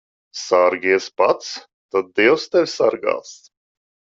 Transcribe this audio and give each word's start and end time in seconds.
Sargies 0.43 1.09
pats, 1.23 1.51
tad 1.93 2.09
dievs 2.21 2.47
tevi 2.57 2.73
sargās. 2.75 3.37